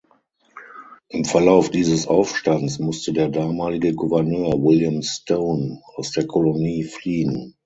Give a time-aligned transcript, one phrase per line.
[1.09, 7.53] Im Verlauf dieses Aufstands musste der damalige Gouverneur William Stone aus der Kolonie fliehen.